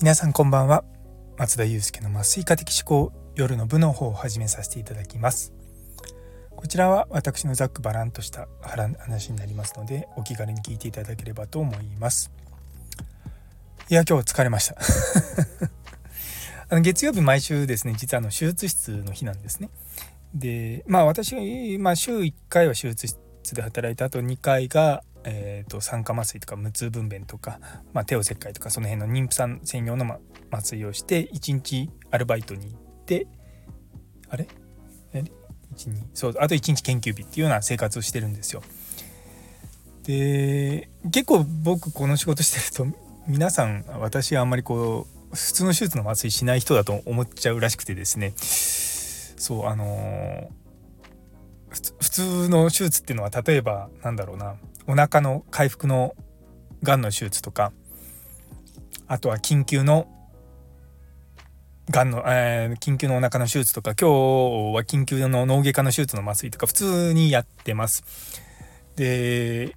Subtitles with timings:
[0.00, 0.82] 皆さんこんばんは。
[1.36, 5.52] 松田祐介の麻酔科的思考夜の部の方を始めさせていただきます。
[6.56, 12.32] こちらは私のざっくばらんとした話になりますのでお気軽に聞いていただければと思います。
[13.90, 14.76] いや今日疲れました。
[16.70, 19.68] あの月曜日毎週ですね実はあの手術室の日なんですね。
[20.34, 23.18] でまあ私、まあ、週1回は手術室
[23.54, 27.60] で働いた後2回がえーと、酸化麻酔とか無痛分娩とか、
[27.92, 30.18] まあ、手を切開とかその辺の妊婦さん専用の、ま、
[30.50, 33.26] 麻酔をして1日アルバイトに行って
[34.28, 34.46] あれ
[35.76, 38.62] ？12そうあと1日研究日っていうような生活をしてるんですよ。
[40.04, 48.32] で結構僕この仕事してると皆さん私はあんまりこう普通の手術の麻酔しない人だと思っちゃうらしくてですね。
[48.36, 50.48] そうあのー、
[51.70, 56.14] 普通の手術っていうのは例えばなんだろうなお腹の回復の
[56.82, 57.72] がんの手術とか
[59.06, 60.08] あとは緊急の
[61.90, 68.04] がんの、えー、緊急のお腹の手術とか今日は緊急の脳外科の手術の麻酔とか普通にやってます。
[68.96, 69.76] で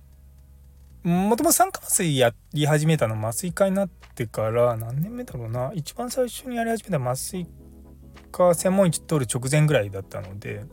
[1.04, 7.48] もともと酸化麻酔やり始めたの麻酔科になってから何年目だろうな一番最初にやり始めた麻酔
[8.32, 10.64] 科専門医取る直前ぐらいだったので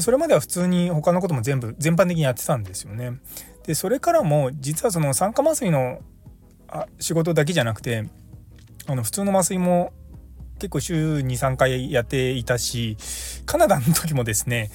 [0.00, 3.18] それまでは普通に他のことも全部全般的にやってたんですよね。
[3.66, 6.00] でそれからも実はその酸化麻酔の
[6.98, 8.08] 仕事だけじゃなくて
[8.86, 9.92] あの普通の麻酔も
[10.58, 12.96] 結構週23回やっていたし
[13.46, 14.70] カナダの時もですね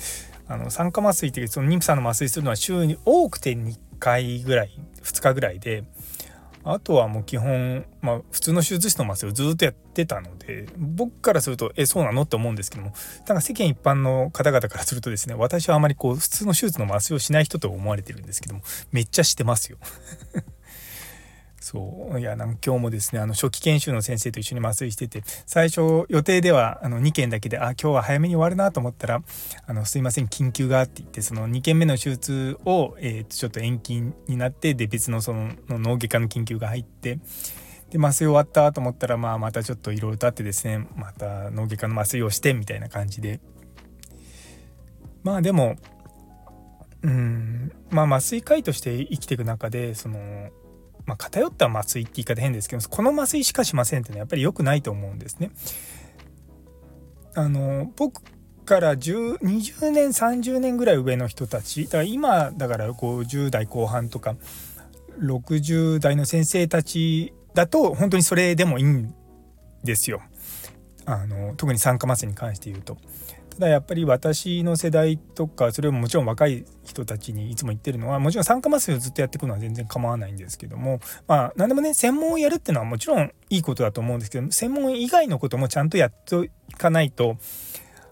[0.48, 5.84] あの酸化麻酔っていうその妊婦さんの麻酔するのは週に多くて2回ぐらい2日ぐらいで
[6.74, 12.94] あとはもう基本、まあ、普通の手術室の麻酔をずっとやってたので僕からするとえそうなのって思うんですけども
[13.28, 19.78] なんか世間一般の方々からするとですね私はあまりこう普通の手術の麻酔をしない人と思われてるんですけどもめっちゃしてますよ。
[21.68, 22.18] そう。
[22.18, 29.22] いやなんか今日もですねあの初期研修の先生と一緒に麻酔してて最初予定ではあの2件だけであ今日は早めに終わるなと思ったら
[29.68, 37.20] 「あのすいません緊急が」って言ってその2件目の手術を、えー、ちょっと延期になってで別のその脳外科の緊急が入って
[37.90, 43.42] で麻酔終わったと思ったら、まあ、またちょっといろいろとあってですねまた脳外科の麻酔をしてみたいな感じで。
[45.24, 45.76] まあでも
[47.02, 50.50] うんまあ麻酔科医として生きていく中でその
[51.08, 55.52] まあ、偏った麻酔って言い方変ですけどこの麻酔しかしませんっていうのはやっぱり良くないと思うんですね。
[57.34, 58.22] あの僕
[58.66, 64.36] から20年30年ぐらい上の人たちだから今だから50代後半とか
[65.22, 69.14] 60代の先生たちだと本当にそれでもいいん
[69.84, 70.22] ですよ。
[71.06, 72.98] あの特に酸化麻酔に関して言うと。
[73.58, 87.38] ただやっぱり私の世代とかそれももちろん若い人たちにいつも言ってるのはもちろん酸化麻酔をずっとやっていくのは全然構わないんですけどもまあ何でもね専門をやるっていうのはもちろんいいことだと思うんですけど専門以外のこともちゃんとやっていかないと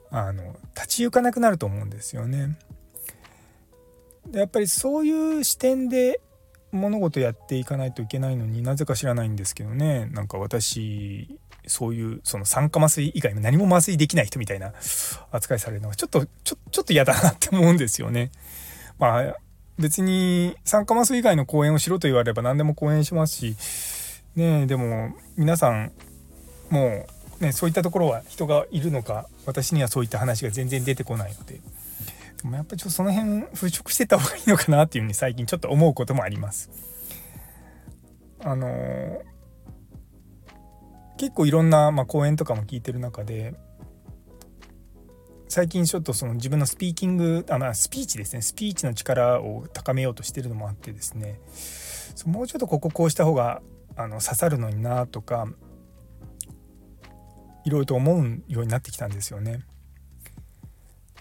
[0.09, 2.57] あの立ち行かなくなると思うんですよね。
[4.25, 6.21] でやっぱりそういう視点で
[6.71, 11.37] 物事やっていかないといけないのになぜか知らないんですけどねなんか私
[11.67, 14.73] そういうその酸化麻酔以外の何も麻酔できない人みたいな
[15.31, 18.31] 扱いされるのがちょっとちょちょっと嫌だなって思うんですよね。
[18.99, 19.35] まあ
[19.77, 23.55] 別に酸化麻酔以外の講演をしろと言われれば何でも講演しますし
[24.35, 25.91] ねでも皆さん
[26.69, 27.05] も
[27.41, 31.59] うねそういったところは人がいるのか私にはそういった話が全然出てこないので
[32.41, 36.69] でもやっぱりちょっとその辺払拭してた方がいいのかなっていうふうに最近ちょっと思うこともあります。
[38.39, 39.34] あのー
[41.17, 43.55] 結構いろんな、まあ、講演とかも聞いてる中で
[45.47, 51.39] 最近ちょっとその自分のスピーキングあ、まあ、スピーチですねスピーチの力を高めようとしてるのもあってですね
[52.25, 53.61] もうちょっとこここうした方が
[53.95, 55.47] あの刺さるのになとか
[57.63, 59.63] いろいろと思うようになってきたんですよね。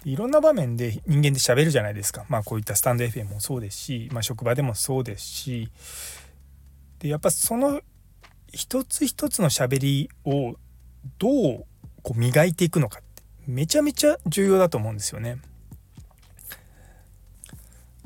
[0.04, 2.27] いろんな場面で人間で喋るじゃないですか。
[2.28, 5.71] まあこういったスタンド FM もそうですし、まあ、職場でもそうですし
[6.98, 7.80] でやっぱその
[8.54, 10.56] 一つ一つの喋りを
[11.18, 11.65] どう
[12.03, 15.39] こう磨いていくのかってめちゃめちゃ重要だと思うんですよね。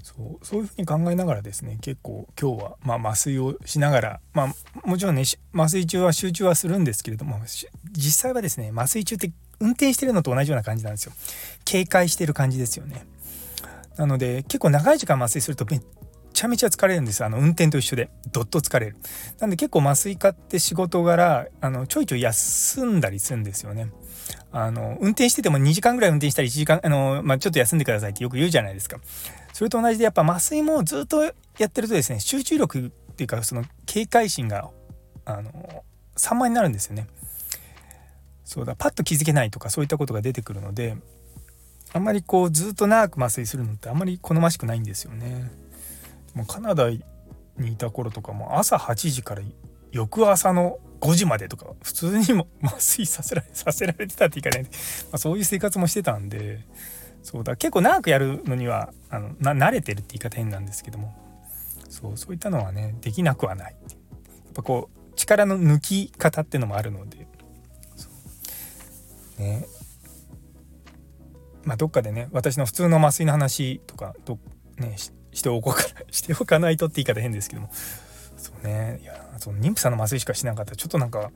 [0.02, 5.22] そうそういうふうに考えながらですね結構今日はまあ麻酔をしながらまあもちろんね
[5.54, 7.38] 麻酔中は集中はするんですけれども
[7.92, 9.30] 実際はですね麻酔中って
[9.60, 11.12] 運転してるのと同じような感じなんですよ
[11.64, 13.06] 警戒してる感じですよね
[13.96, 15.80] なので結構長い時間麻酔するとめ
[16.38, 17.24] ちゃめちゃ疲れるんです。
[17.24, 18.10] あの運転と一緒で。
[18.30, 18.96] どっと疲れる。
[19.40, 23.90] なんで結構麻酔科って仕事柄あのちょいちょい休んだりするんですよね。
[24.52, 28.98] あの運転してても2時間ぐらい運転したり1時間あの、まあ、ちょっと休んでくださいってよく言うじゃないですか。
[29.52, 31.32] それと同じでやっぱ麻酔もずっとや
[31.66, 34.70] ってるとですね集中力っていうかその警戒心が
[35.24, 35.82] あの
[36.16, 37.08] 散漫になるんですよね。
[38.44, 40.96] そうだパッと気づけないとかそういったことが出てくるので
[41.92, 45.50] あんまりこうずっと長く麻酔するのってあんまり好ましくないんですよね。
[46.34, 47.02] もうカナダに
[47.72, 49.42] いた頃とかも朝8時から
[49.90, 54.70] 翌朝の5時までとか普通にも麻酔させられ させられてたって言い方ない、ま
[55.12, 56.66] あ、そういう生活もしてたんで
[57.22, 61.14] そうだ結構長くやるのにはあのな慣れてるって言い方変なんですけども
[61.88, 63.76] そうそういったのはねできなくはない。
[63.82, 63.88] や
[64.50, 67.26] っぱこう力の抜き方ってのもあるので
[69.38, 69.66] ね。
[71.64, 74.38] まあどっかでね私の普通の麻酔の話とかど
[74.78, 74.96] ね
[75.38, 77.70] しておこうかしておかないとって言い方変ですけども
[78.36, 81.30] そうねいやその妊婦さんの麻酔しかしなかったらちょっとなんか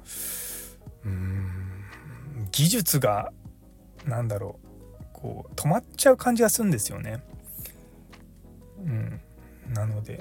[1.04, 1.88] うーん
[2.50, 3.32] 技術が
[4.04, 4.58] 何だろ
[5.00, 7.22] うこう止まっちゃう感じがするんですよね。
[8.78, 9.20] うん、
[9.72, 10.14] なので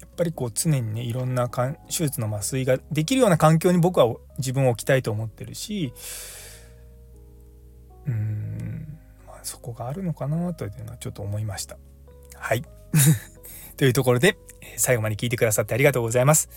[0.00, 5.92] やっぱりこう常にねいろんなかん手術の麻酔ができるような環境に僕は自分を置きたいと思ってるし
[8.06, 11.76] うん、まあ、そこがあるのかなというのはちょっと思いました。
[12.44, 12.62] はい
[13.78, 14.36] というところで
[14.76, 16.50] 最後まで聞いてくださってありがとうございます。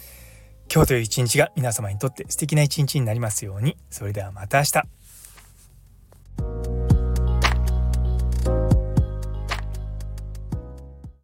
[0.69, 3.77] 今日という一日が皆様にとって素敵な一日になりますように。
[3.89, 4.81] それではまた明日。